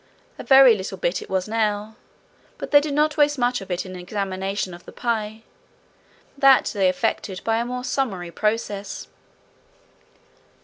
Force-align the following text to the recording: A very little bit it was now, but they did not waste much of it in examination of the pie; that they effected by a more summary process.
A 0.39 0.43
very 0.43 0.73
little 0.75 0.97
bit 0.97 1.21
it 1.21 1.29
was 1.29 1.47
now, 1.47 1.95
but 2.57 2.71
they 2.71 2.81
did 2.81 2.95
not 2.95 3.17
waste 3.17 3.37
much 3.37 3.61
of 3.61 3.69
it 3.69 3.85
in 3.85 3.95
examination 3.95 4.73
of 4.73 4.85
the 4.85 4.91
pie; 4.91 5.43
that 6.35 6.71
they 6.73 6.89
effected 6.89 7.39
by 7.43 7.57
a 7.59 7.65
more 7.65 7.83
summary 7.83 8.31
process. 8.31 9.05